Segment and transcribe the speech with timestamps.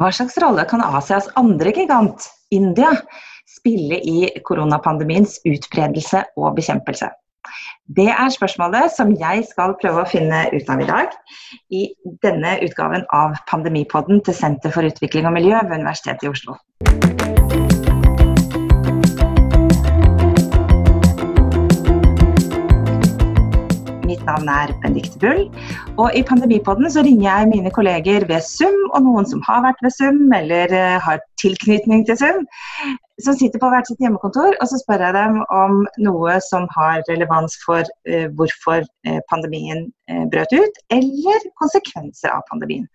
[0.00, 2.24] Hva slags rolle kan Asias andre gigant,
[2.56, 2.94] India,
[3.44, 7.10] spille i koronapandemiens utbredelse og bekjempelse?
[7.98, 11.20] Det er spørsmålet som jeg skal prøve å finne ut av i dag
[11.68, 11.84] i
[12.24, 16.56] denne utgaven av Pandemipodden til Senter for utvikling og miljø ved Universitetet i Oslo.
[24.30, 25.44] Navn er Benedicte Bull.
[25.98, 29.84] Og i Pandemipodden så ringer jeg mine kolleger ved SUM, og noen som har vært
[29.84, 32.42] ved SUM eller eh, har tilknytning til SUM,
[33.20, 34.56] som sitter på hvert sitt hjemmekontor.
[34.60, 39.88] Og så spør jeg dem om noe som har relevans for uh, hvorfor uh, pandemien
[40.32, 42.88] brøt ut, eller konsekvenser av pandemien.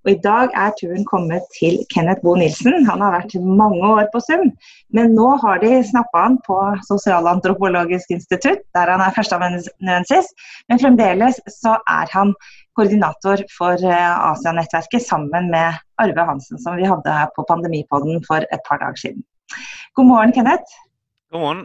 [0.00, 2.86] Og I dag er turen kommet til Kenneth Bo Nilsen.
[2.88, 4.48] Han har vært mange år på SUM,
[4.96, 6.56] men nå har de snappa han på
[6.88, 10.32] Sosialantropologisk institutt, der han er førsteamanuensis.
[10.72, 12.32] Men fremdeles så er han
[12.78, 18.48] koordinator for eh, Asianettverket sammen med Arve Hansen, som vi hadde her på Pandemipodden for
[18.48, 19.24] et par dager siden.
[19.98, 20.80] God morgen, Kenneth.
[21.32, 21.64] God morgen.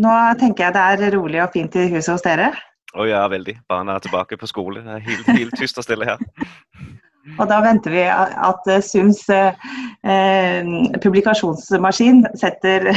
[0.00, 2.54] Nå tenker jeg det er rolig og fint i huset hos dere?
[2.94, 3.58] Å ja, veldig.
[3.68, 4.80] Barna er tilbake på skole.
[4.86, 6.22] Det er helt, helt tyst og stille her.
[7.38, 9.68] Og da venter vi at eh, Sums eh,
[10.04, 10.66] eh,
[11.00, 12.90] publikasjonsmaskin setter,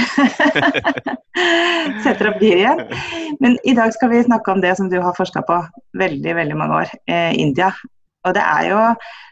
[2.06, 2.83] setter opp gir igjen.
[3.44, 5.61] Men i dag skal vi snakke om det som du har forska på
[6.00, 7.72] veldig veldig mange år, eh, India.
[8.28, 8.81] Og det er jo,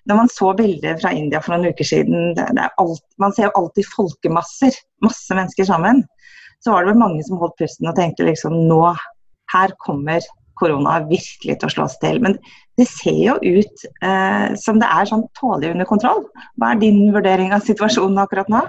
[0.08, 3.50] når man så bilder fra India for noen uker siden, det, det alt, man ser
[3.50, 6.06] jo alltid folkemasser, masse mennesker sammen.
[6.64, 8.82] Så var det vel mange som holdt pusten og tenkte liksom nå,
[9.52, 10.24] her kommer
[10.60, 12.22] korona virkelig til å slås til.
[12.24, 12.38] Men
[12.80, 16.26] det ser jo ut eh, som det er sånn tålelig under kontroll.
[16.60, 18.66] Hva er din vurdering av situasjonen akkurat nå?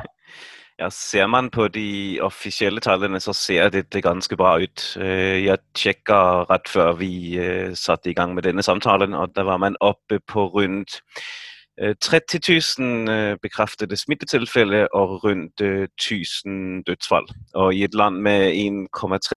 [0.76, 4.82] Ja, ser man på de offisielle tallene, så ser det ganske bra ut.
[5.00, 6.18] Eh, jeg sjekka
[6.50, 10.20] rett før vi eh, satte i gang med denne samtalen, og da var man oppe
[10.20, 11.00] på rundt
[11.82, 12.20] Øh, 30
[12.78, 17.28] 000 øh, bekræftede smittetilfælde og rundt øh, 1000 dødsfald.
[17.54, 18.52] Og i et land med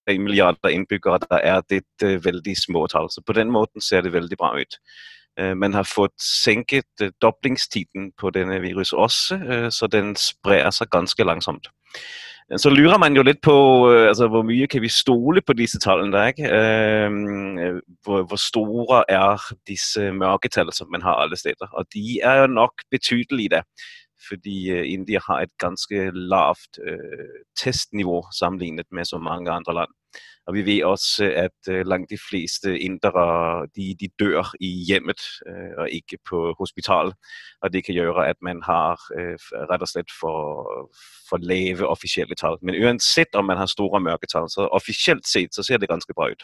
[0.08, 3.10] 1,3 milliarder indbyggere, der er det vældig små tal.
[3.10, 4.76] Så på den måde ser det vældig bra ud.
[5.54, 6.10] Man har fået
[6.44, 6.84] sænket
[7.22, 9.38] doblingstiden på denne virus også,
[9.70, 11.68] så den spreder sig ganske langsomt.
[12.56, 13.56] Så lurer man jo lidt på,
[13.92, 16.50] øh, altså, hvor mye kan vi stole på disse tallene der, ikke?
[16.50, 21.66] Øhm, øh, hvor, hvor store er disse mørketal, som man har alle steder.
[21.72, 23.62] Og de er jo nok betydelige da,
[24.28, 29.90] fordi øh, India har et ganske lavt øh, testniveau sammenlignet med så mange andre land.
[30.46, 33.20] Og vi ved også, at øh, langt de fleste indre,
[33.76, 37.12] de, de dør i hjemmet øh, og ikke på hospital.
[37.62, 39.36] Og det kan gøre, at man har øh,
[39.70, 40.36] ret og slet for,
[41.28, 42.56] for lave officielle tal.
[42.62, 46.26] Men uanset om man har store mørketal, så officielt set, så ser det ganske bra
[46.26, 46.42] ud.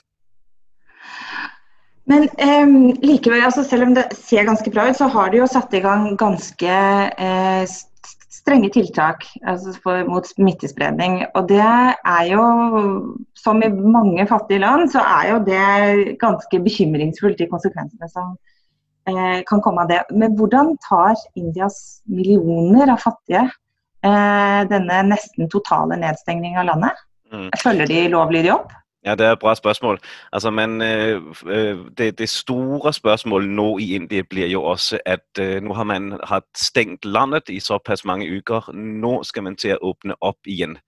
[2.07, 2.69] Men eh,
[3.03, 5.83] likevel, altså selv om det ser ganske bra ut, så har de jo satt i
[5.83, 6.71] gang ganske
[7.19, 7.67] eh,
[8.47, 11.25] strenge tiltak altså for, mot smittespredning.
[11.35, 12.45] Og det er jo,
[13.39, 18.37] som i mange fattige land, så er jo det ganske bekymringsfullt, de konsekvensene som
[19.11, 20.01] eh, kan komme av det.
[20.15, 23.49] Men hvordan tar Indias millioner av fattige
[24.07, 27.07] eh, denne nesten totale nedstengning av landet?
[27.35, 27.49] Mm.
[27.59, 28.71] Følger de lovlydig opp?
[29.07, 29.99] Ja, det er et bra spørsmål.
[30.33, 35.27] Altså, men øh, øh, det, det store spørgsmål nu i Indien bliver jo også, at
[35.41, 38.73] øh, nu har man har stængt landet i så pass mange uger.
[38.73, 40.79] Nu skal man til at åbne op igen.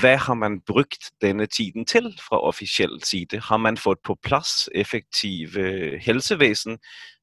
[0.00, 3.40] Hvad har man brugt denne tiden til fra officiel side?
[3.40, 6.78] Har man fået på plads effektive øh, helsevæsen?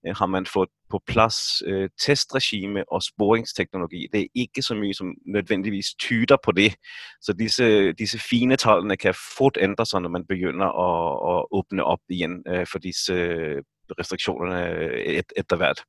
[0.07, 4.07] Øh, har man fået på plads øh, testregime og sporingsteknologi?
[4.13, 6.75] Det er ikke så mye som nødvendigvis tyder på det.
[7.21, 11.83] Så disse, disse fine tallene kan fort ændre sig, når man begynder at, at åbne
[11.83, 13.13] op igen øh, for disse
[13.99, 15.83] restriktionerne øh, et, etter hvert.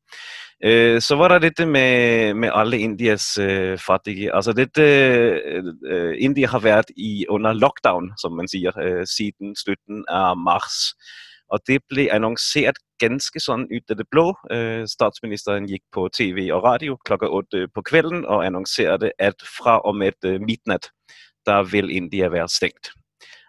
[0.65, 4.35] Eh, så var det dette med, med alle Indias øh, eh, fattige.
[4.35, 10.37] Altså dette, eh, India har været i, under lockdown, som man sier, siden slutten af
[10.37, 10.95] mars.
[11.51, 14.35] Og det blev annonceret ganske sådan ud af det blå.
[14.87, 19.97] Statsministeren gik på TV og radio klokka åtte på kvelden og annoncerede, at fra og
[19.97, 20.91] med midnatt
[21.47, 22.91] der vil India være stængt.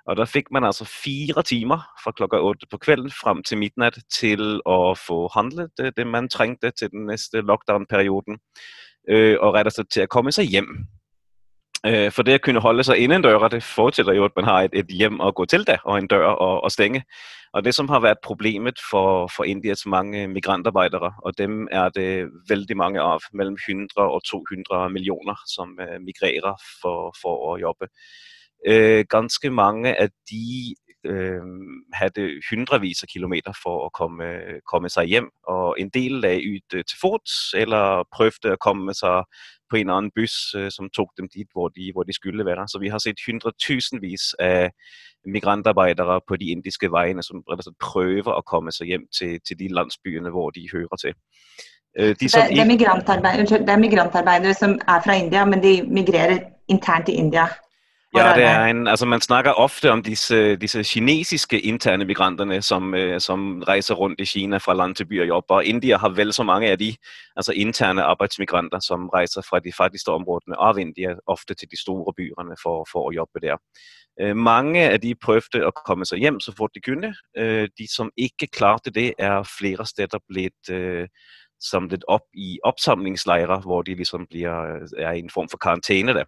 [0.05, 3.97] Og der fik man altså fire timer fra klokken 8 på kvelden frem til midnat
[4.19, 8.37] til at få handlet det, det man trængte til den næste lockdown-perioden,
[9.09, 10.87] øh, og rette sig til at komme sig hjem.
[11.85, 14.71] Øh, for det at kunne holde sig indendøre, det fortæller jo, at man har et,
[14.73, 17.03] et hjem at gå til det, og en dør at, at stænge.
[17.53, 22.29] Og det, som har været problemet for, for Indias mange migrantarbejdere, og dem er det
[22.49, 27.87] vældig mange af, mellem 100 og 200 millioner, som øh, migrerer for, for at jobbe,
[28.67, 30.75] øh, ganske mange af de
[31.05, 31.41] øh,
[31.93, 34.25] havde hundredvis af kilometer for at komme,
[34.71, 38.93] komme sig hjem, og en del lagde ud øh, til fots, eller prøvede at komme
[38.93, 39.23] sig
[39.69, 42.67] på en anden bus, øh, som tog dem dit, hvor de, hvor de skulle være.
[42.67, 44.71] Så vi har set hundredtusindvis af
[45.25, 47.43] migrantarbejdere på de indiske vejene, som
[47.79, 51.13] prøver at komme sig hjem til, til de landsbyerne, hvor de hører til.
[51.99, 55.63] Øh, de, som det, det, er migrantarbeidere, det er migrantarbeidere, som er fra India, men
[55.63, 57.45] de migrerer internt i India.
[58.15, 62.93] Ja, det er en, altså man snakker ofte om disse, disse kinesiske interne migranterne, som,
[62.95, 65.43] øh, som rejser rundt i Kina fra land til by og job.
[65.49, 66.95] Og India har vel så mange af de
[67.35, 72.13] altså interne arbejdsmigranter, som rejser fra de fattigste områderne af India, ofte til de store
[72.17, 73.57] byerne for, for at jobbe der.
[74.21, 77.15] Øh, mange af de prøvede at komme sig hjem så fort de kunne.
[77.37, 81.07] Øh, de, som ikke klarede det, er flere steder blevet øh,
[81.71, 86.23] samlet op i opsamlingslejre, hvor de ligesom bliver, er i en form for karantæne der.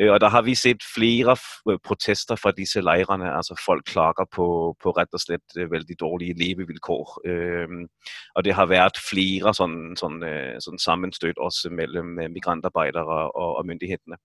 [0.00, 1.36] Øh, og der har vi set flere
[1.70, 6.00] øh, protester fra disse lejrene, altså folk klager på, på ret og slet øh, vældig
[6.00, 7.20] dårlige levevilkår.
[7.26, 7.86] Øhm,
[8.34, 10.20] og det har været flere sådan, sådan,
[10.60, 14.16] sådan sammenstødt også mellem migrantarbejdere og, og myndighederne.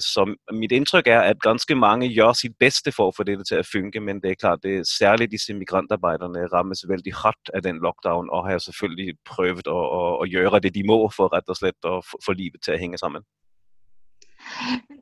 [0.00, 3.54] så mit indtryk er, at ganske mange gør sit bedste for at få det til
[3.54, 7.62] at funke, men det er klart, det er særligt disse migrantarbejderne rammes vældig hårdt af
[7.62, 11.48] den lockdown, og har selvfølgelig prøvet at, at, at gøre det, de må for ret
[11.48, 13.22] og slet at få livet til at hænge sammen.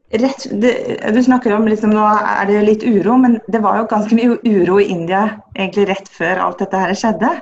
[0.09, 0.73] Rett, det,
[1.12, 4.39] du snakker om liksom, nå er det litt uro, men det var jo ganske mye
[4.41, 7.33] uro i India egentlig rett før alt dette her skjedde.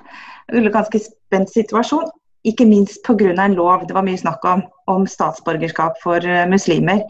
[0.51, 2.09] En ganske spent situasjon,
[2.47, 3.31] ikke minst pga.
[3.31, 3.87] en lov.
[3.87, 7.05] Det var mye snakk om, om statsborgerskap for eh, muslimer.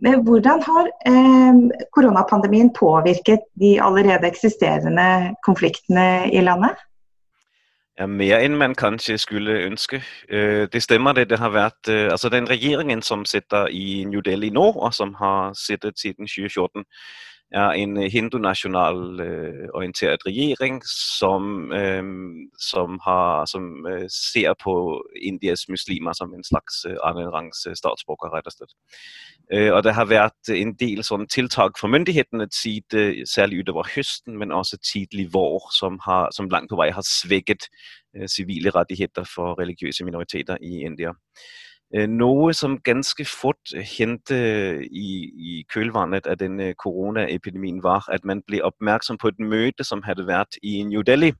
[0.00, 1.60] Men hvordan har eh,
[1.92, 6.80] koronapandemien påvirket de allerede eksisterende konfliktene i landet?
[8.00, 10.04] Ja, mere end man kanskje skulle ønske.
[10.28, 11.30] Øh, det stemmer det.
[11.30, 15.14] Det har været, øh, altså den regeringen, som sitter i New Delhi nu, og som
[15.14, 16.84] har siddet siden 2014,
[17.52, 20.82] er en øh, hindu-national øh, orienteret regering,
[21.18, 22.04] som, øh,
[22.58, 26.96] som, har, som øh, ser på Indias muslimer som en slags øh,
[27.36, 28.72] rangs øh, statsborger, ret og slet.
[29.52, 33.74] Øh, og der har været en del sådan tiltag fra myndighederne tid, øh, særligt ud
[33.74, 37.62] over høsten, men også tidlig vår, som, har, som langt på vej har svækket
[38.16, 41.12] øh, civile rettigheder for religiøse minoriteter i India.
[41.96, 47.82] Øh, noget, som ganske fort øh, hente øh, i, i kølvandet af den øh, coronaepidemien
[47.82, 51.32] var, at man blev opmærksom på et møde, som havde været i New Delhi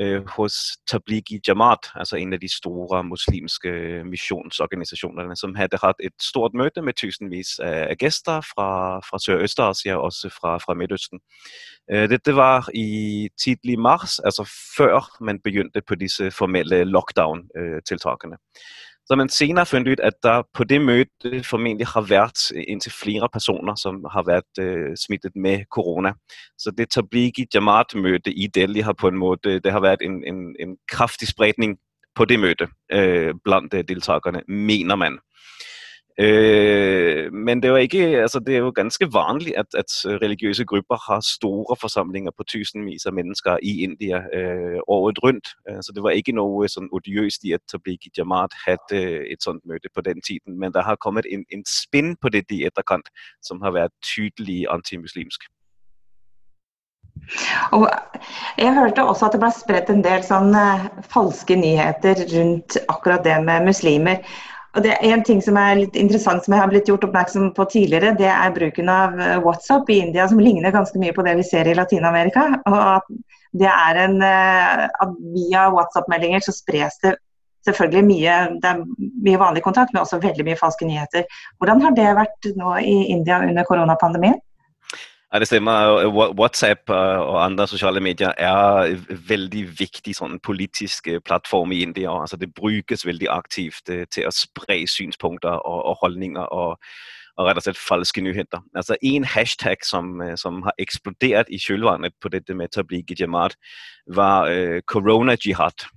[0.00, 0.54] øh, hos
[0.90, 6.82] Tablighi Jamaat, altså en af de store muslimske missionsorganisationer, som havde haft et stort møde
[6.82, 11.20] med tusindvis af gæster fra, fra Sør-Østasien og også fra, fra Midtøsten.
[11.92, 18.34] Øh, det, var i tidlig mars, altså før man begyndte på disse formelle lockdown-tiltakene.
[18.34, 18.38] Øh,
[19.06, 21.06] så man senere fundet ud, at der på det møde
[21.44, 26.12] formentlig har været indtil flere personer, som har været øh, smittet med corona.
[26.58, 30.24] Så det Tablighi Jamaat-møde i Delhi har på en måde, øh, det har været en,
[30.26, 31.78] en, en kraftig spredning
[32.14, 35.18] på det møde øh, blandt øh, deltagerne, mener man.
[36.18, 40.14] Øh, men det er jo ikke, altså det er jo ganske vanligt, at, at øh,
[40.14, 45.48] religiøse grupper har store forsamlinger på tusindvis af mennesker i India øh, året rundt.
[45.68, 49.24] Øh, så det var ikke noget øh, sådan odiøst i, at Tablighi Jamaat havde øh,
[49.32, 50.58] et sådan møde på den tiden.
[50.60, 53.08] Men der har kommet en, en spin på det i etterkant,
[53.42, 55.40] som har været tydelig antimuslimsk.
[57.72, 57.88] Og
[58.58, 60.64] jeg hørte også at det ble spredt en del sånne
[61.12, 64.16] falske nyheter rundt akkurat det med muslimer.
[64.72, 67.50] Og det er En ting som er litt interessant som jeg har blitt gjort oppmerksom
[67.56, 71.24] på tidligere, det er bruken av eh, WhatsApp i India, som ligner ganske mye på
[71.26, 72.46] det vi ser i Latin-Amerika.
[72.70, 73.10] og at
[73.52, 77.16] det er en, eh, at Via WhatsApp-meldinger så spres det
[77.66, 78.80] selvfølgelig mye, det er
[79.26, 81.28] mye vanlig kontakt, men også veldig mye falske nyheter.
[81.60, 84.40] Hvordan har det vært nå i India under koronapandemien?
[85.34, 85.96] Ja, det stemmer.
[85.96, 91.82] Øh, WhatsApp øh, og andre sociale medier er øh, veldig vigtig sådan, politisk platform i
[91.82, 92.20] Indien.
[92.20, 96.78] Altså, det bruges veldig aktivt til at sprede synspunkter og, og holdninger og,
[97.36, 98.60] og rett og slett falske nyheder.
[98.74, 103.56] Altså en hashtag som, som har eksploderet i kjølvannet på dette med Tablighi Jamaat,
[104.06, 105.88] var uh, corona jihad.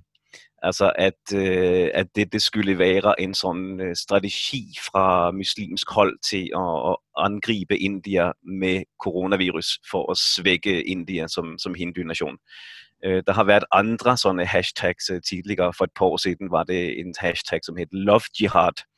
[0.62, 6.18] Altså at, øh, at det, det skulle være en sådan øh, strategi fra muslimsk hold
[6.30, 12.36] til at, at angribe India med coronavirus for at svække India som, som hindu-nation.
[13.04, 15.72] Øh, der har været andre sådanne hashtags øh, tidligere.
[15.72, 18.95] For et par år siden var det en hashtag, som hed Love Jihad, øh,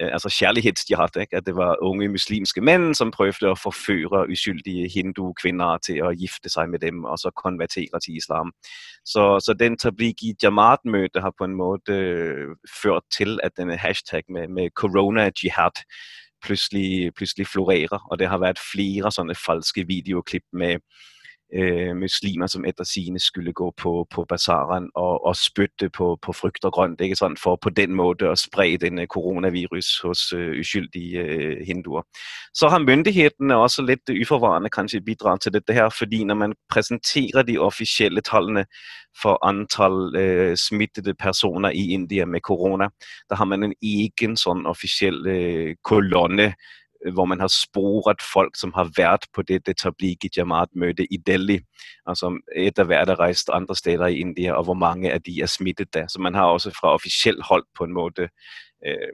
[0.00, 1.36] Øh, altså kærlighedsjihad, ikke?
[1.36, 6.48] at det var unge muslimske mænd, som prøvede at forføre uskyldige hindu-kvinder til at gifte
[6.48, 8.52] sig med dem, og så konvertere til islam.
[9.04, 12.48] Så, så den Tablighi Jamaat-møde har på en måde øh,
[12.82, 15.76] ført til, at denne hashtag med, med corona-jihad
[16.42, 18.06] pludselig, pludselig florerer.
[18.10, 20.76] Og det har været flere sånne falske videoklipp med
[21.54, 26.32] øh, muslimer, som efter sine skulle gå på, på basaren og, og spytte på, på
[26.32, 30.32] frygt og grønt, ikke sådan for på den måde at sprede den øh, coronavirus hos
[30.32, 32.02] øh, uskyldige øh, hinduer.
[32.54, 37.42] Så har myndighederne også litt uforvarende kanskje bidraget til det her, fordi når man præsenterer
[37.42, 38.64] de officielle tallene
[39.22, 42.88] for antal øh, smittede personer i Indien med corona,
[43.30, 46.54] der har man en egen sådan officiel øh, kolonne
[47.06, 51.60] Øh, hvor man har sporet folk, som har vært på det Tablighi Jamaat-møde i Delhi,
[52.06, 55.40] og som etter hvert har rejst andre steder i India, og hvor mange af de
[55.40, 56.06] er smittet der.
[56.06, 58.28] Så man har også fra offisielt hold på en måte
[58.86, 59.12] øh,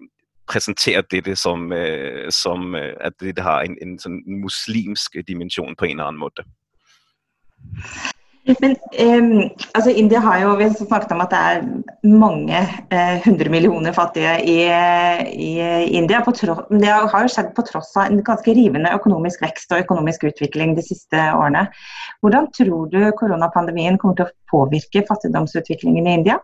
[0.48, 5.84] præsenteret dette som, øh, som øh, at det har en, en sånn muslimsk dimensjon på
[5.84, 6.44] en eller annen måte.
[8.44, 11.62] Men eh, altså India har jo vi snakket om at det er
[12.04, 12.58] mange
[12.92, 14.58] eh, hundre eh, millioner fattige i,
[15.32, 15.52] i
[15.96, 16.20] India.
[16.68, 20.28] men det har jo skjedd på tross av en ganske rivende økonomisk vekst og økonomisk
[20.28, 21.70] utvikling de siste årene.
[22.20, 26.38] Hvordan tror du koronapandemien kommer til å påvirke fattigdomsutviklingen i India?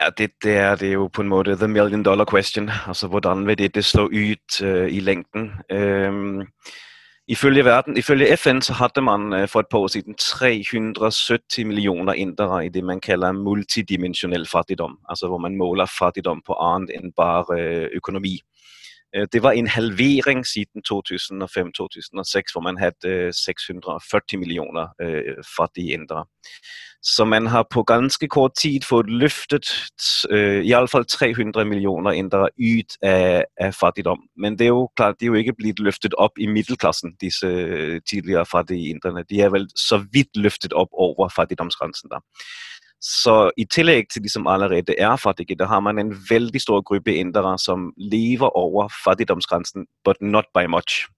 [0.00, 2.70] Ja, det, det, er det jo på en måte the million dollar question.
[2.86, 5.50] Altså Hvordan vil det slå ut uh, i lengden?
[5.72, 6.44] Uh,
[7.30, 12.12] Ifølge, verden, ifølge FN så hadde man øh, for et par år siden 370 millioner
[12.12, 14.98] indere i det man kalder multidimensionel fattigdom.
[15.08, 18.40] Altså hvor man måler fattigdom på andet end bare øh, økonomi.
[19.16, 25.92] Øh, det var en halvering siden 2005-2006, hvor man hadde 640 øh, millioner øh, fattige
[25.92, 26.24] indre.
[27.02, 29.66] Så man har på ganske kort tid fått løftet
[30.30, 34.18] øh, i alle fall 300 millioner indre ut af, af fattigdom.
[34.36, 38.00] Men det er jo klart, de er jo ikke blitt løftet opp i middelklassen, disse
[38.00, 39.24] tidligere fattige inderne.
[39.30, 42.10] De er vel så vidt løftet opp over fattigdomsgrensen.
[42.10, 42.20] der.
[43.00, 46.80] Så i tillæg til de som allerede er fattige, da har man en vældig stor
[46.82, 51.08] gruppe indere som lever over fattigdomsgrænsen, but not by much.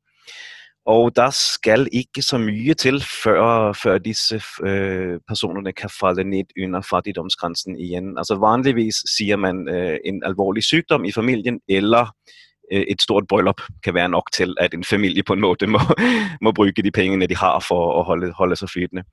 [0.87, 6.45] Og der skal ikke så mye til før, før disse øh, personerne kan falde ned
[6.65, 8.19] under fattigdomsgrænsen igen.
[8.19, 12.15] Altså Vanligvis siger man øh, en alvorlig sygdom i familien eller
[12.73, 15.81] Øh, et stort bryllup kan være nok til at en familie på en måte må,
[16.41, 19.05] må bruge de pengene de har for å holde, holde seg flytende.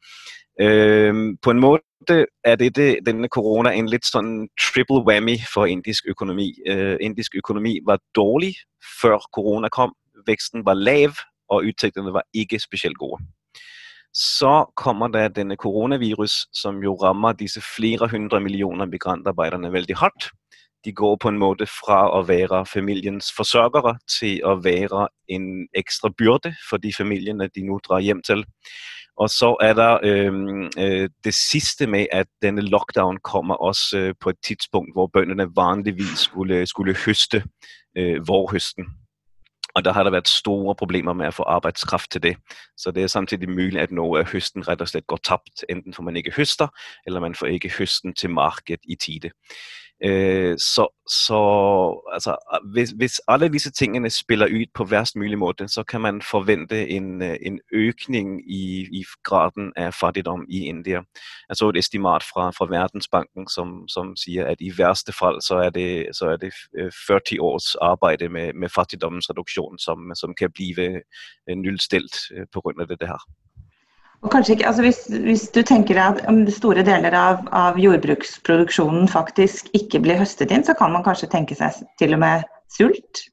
[0.61, 5.65] Øhm, på en måte er det, det denne corona en litt sådan triple whammy for
[5.65, 6.53] indisk økonomi.
[6.67, 8.55] Øh, indisk økonomi var dårlig
[9.01, 9.93] før corona kom.
[10.27, 11.15] Veksten var lav
[11.49, 13.23] og utsiktene var ikke spesielt gode.
[14.13, 20.31] Så kommer der denne coronavirus, som jo rammer disse flere hundre millioner migrantarbeiderne veldig hardt.
[20.85, 26.09] De går på en måde fra at være familiens forsørgere til at være en ekstra
[26.17, 28.45] byrde for de familiene de nu drar hjem til.
[29.17, 30.33] Og så er der øh,
[30.77, 35.47] øh, det sidste med at denne lockdown kommer også øh, på et tidspunkt hvor bønderne
[35.55, 37.43] vanligvis skulle, skulle høste
[37.97, 38.85] øh, vorhøsten.
[39.79, 42.37] Og der har det været store problemer med at få arbejdskraft til det.
[42.77, 45.65] Så det er samtidig muligt, at noget af høsten ret og slet går tapt.
[45.69, 46.67] Enten får man ikke høster,
[47.05, 49.29] eller man får ikke høsten til marked i tide.
[50.03, 51.41] Øh, så, så
[52.13, 56.01] altså, øh, hvis, hvis, alle disse tingene spiller ud på verst mulig måte, så kan
[56.01, 61.01] man forvente en, øh, en økning i, i, graden av fattigdom i India.
[61.49, 65.55] Jeg så et estimat fra, fra Verdensbanken som, som, sier at i verste fall så
[65.55, 70.51] er det, så er det øh, 40 års arbeid med, med fattigdomsreduksjon som, som kan
[70.51, 70.73] bli
[72.61, 73.38] grund af det, det her.
[74.21, 79.07] Og kanskje ikke, altså hvis, hvis, du tenker deg at store deler av, av, jordbruksproduksjonen
[79.07, 82.43] faktisk ikke blir høstet inn, så kan man kanskje tenke seg til og med
[82.75, 83.29] sult?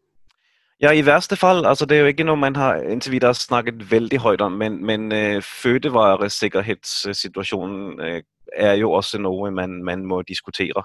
[0.82, 1.66] Ja, i verste fall.
[1.66, 4.86] altså Det er jo ikke noe man har inntil videre snakket veldig høyt om, men,
[4.86, 8.20] men uh, fødevaresikkerhetssituasjonen uh,
[8.52, 10.82] er jo også noget, man, man må diskutere.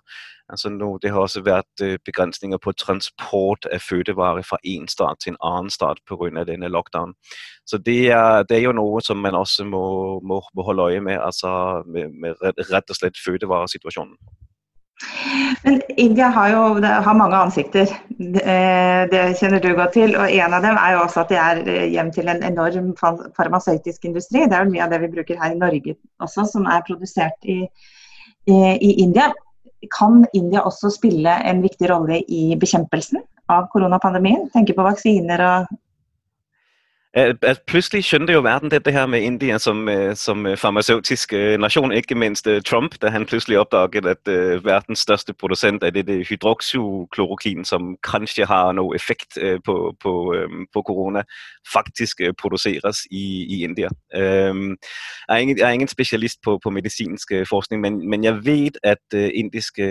[0.49, 5.15] Altså nu, det har også været øh, begrænsninger på transport af fødevarer fra en stat
[5.23, 5.97] til en annen stat
[6.37, 7.13] af denne lockdown.
[7.65, 11.01] Så det er, det er, jo noget, som man også må, må, må holde øje
[11.01, 12.33] med, altså med, med
[12.73, 14.17] rett og slet fødevaresituationen.
[15.63, 17.89] Men India har jo har mange ansikter,
[18.19, 20.15] eh, det kjenner du godt til.
[20.17, 22.91] Og en av dem er jo også at de er eh, hjem til en enorm
[23.37, 24.45] farmasøytisk industri.
[24.45, 27.49] Det er jo mye av det vi bruker her i Norge også, som er produsert
[27.49, 27.61] i,
[28.47, 29.31] i, i India.
[29.93, 34.49] Kan India også spille en viktig rolle i bekjempelsen av koronapandemien?
[34.53, 35.71] Tenker på vaksiner og
[37.13, 41.59] at pludselig skyndte jo verden dette her med India som, øh, som øh, farmaceutisk øh,
[41.59, 45.93] nation, ikke mindst øh, Trump, da han pludselig opdagede, at uh, verdens største producent af
[45.93, 51.23] det, det hydroxyklorokin, som kanskje har noget effekt uh, på, på, um, på corona,
[51.73, 53.89] faktisk uh, produceres i, i India.
[54.49, 54.77] Um,
[55.27, 58.71] jeg, er ingen, jeg er ingen specialist på, på medicinsk forskning, men, men jeg ved,
[58.83, 59.81] at uh, indiske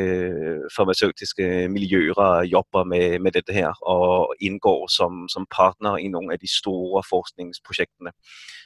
[0.76, 6.38] farmaceutiske miljøer jobber med, med det her og indgår som, som partner i nogle af
[6.38, 8.12] de store forskningsprojektene.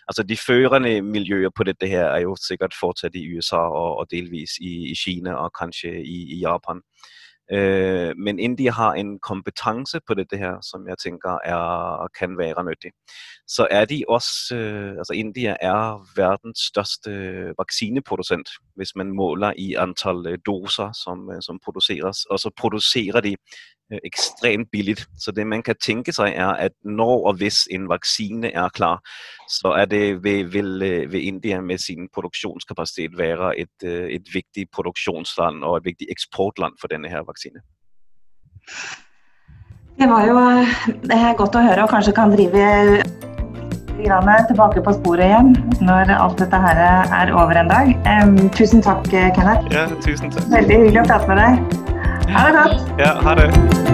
[0.08, 4.06] Altså de førende miljøer på dette her er jo sikkert fortsat i USA og, og
[4.10, 6.80] delvis i, i Kina og kanskje i, i Japan.
[7.52, 12.64] Øh, men India har en kompetence på dette her, som jeg tænker er, kan være
[12.64, 12.90] nyttig.
[13.46, 19.52] Så er de også, øh, altså India er verdens største øh, vaccineproducent, hvis man måler
[19.58, 22.24] i antal øh, doser, som, øh, som produceres.
[22.24, 23.36] Og så producerer de
[23.92, 25.06] Øh, ekstremt billigt.
[25.18, 29.00] Så det man kan tænke sig er, at når og hvis en vaccine er klar,
[29.48, 34.22] så er det vil, vil, øh, vil India med sin produktionskapacitet være et, øh, et
[34.34, 37.60] vigtigt produktionsland og et vigtigt eksportland for denne her vaccine.
[39.98, 40.38] Det var jo
[41.02, 43.04] det er godt å høre, og kanskje kan drive
[44.48, 46.80] tilbake på sporet igjen når alt dette her
[47.22, 47.96] er over en dag.
[48.16, 49.68] Um, tusen takk, Kenneth.
[49.70, 50.48] Ja, tusen takk.
[50.56, 51.83] Veldig hyggelig å prate med deg.
[52.28, 52.64] Hej da.
[52.99, 53.93] Ja, hej det.